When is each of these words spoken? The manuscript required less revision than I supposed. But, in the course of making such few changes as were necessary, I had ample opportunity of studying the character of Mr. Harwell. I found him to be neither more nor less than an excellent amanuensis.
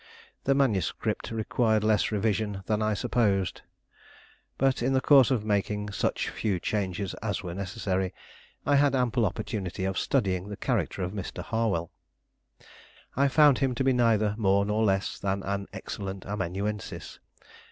The 0.45 0.55
manuscript 0.55 1.29
required 1.29 1.83
less 1.83 2.11
revision 2.11 2.63
than 2.65 2.81
I 2.81 2.95
supposed. 2.95 3.61
But, 4.57 4.81
in 4.81 4.93
the 4.93 4.99
course 4.99 5.29
of 5.29 5.45
making 5.45 5.91
such 5.91 6.29
few 6.29 6.59
changes 6.59 7.13
as 7.21 7.43
were 7.43 7.53
necessary, 7.53 8.11
I 8.65 8.77
had 8.77 8.95
ample 8.95 9.27
opportunity 9.27 9.85
of 9.85 9.99
studying 9.99 10.49
the 10.49 10.57
character 10.57 11.03
of 11.03 11.11
Mr. 11.11 11.43
Harwell. 11.43 11.91
I 13.15 13.27
found 13.27 13.59
him 13.59 13.75
to 13.75 13.83
be 13.83 13.93
neither 13.93 14.33
more 14.39 14.65
nor 14.65 14.83
less 14.83 15.19
than 15.19 15.43
an 15.43 15.67
excellent 15.71 16.25
amanuensis. 16.25 17.19